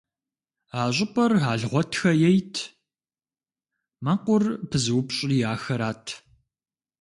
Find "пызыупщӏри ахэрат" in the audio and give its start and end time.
4.69-6.05